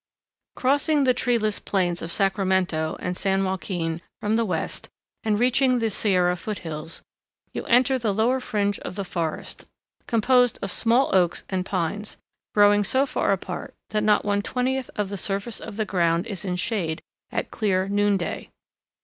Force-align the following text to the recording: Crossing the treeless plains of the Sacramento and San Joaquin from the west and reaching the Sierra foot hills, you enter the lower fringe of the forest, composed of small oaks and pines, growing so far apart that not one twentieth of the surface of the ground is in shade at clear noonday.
Crossing 0.55 1.03
the 1.03 1.13
treeless 1.13 1.59
plains 1.59 2.01
of 2.01 2.09
the 2.09 2.15
Sacramento 2.15 2.97
and 2.99 3.15
San 3.15 3.43
Joaquin 3.43 4.01
from 4.19 4.35
the 4.35 4.45
west 4.45 4.89
and 5.23 5.39
reaching 5.39 5.77
the 5.77 5.91
Sierra 5.91 6.35
foot 6.35 6.57
hills, 6.65 7.03
you 7.53 7.63
enter 7.65 7.99
the 7.99 8.11
lower 8.11 8.39
fringe 8.39 8.79
of 8.79 8.95
the 8.95 9.03
forest, 9.03 9.65
composed 10.07 10.57
of 10.63 10.71
small 10.71 11.13
oaks 11.13 11.43
and 11.51 11.67
pines, 11.67 12.17
growing 12.55 12.83
so 12.83 13.05
far 13.05 13.31
apart 13.31 13.75
that 13.91 14.01
not 14.01 14.25
one 14.25 14.41
twentieth 14.41 14.89
of 14.95 15.09
the 15.09 15.17
surface 15.19 15.59
of 15.59 15.77
the 15.77 15.85
ground 15.85 16.25
is 16.25 16.45
in 16.45 16.55
shade 16.55 17.03
at 17.31 17.51
clear 17.51 17.87
noonday. 17.87 18.49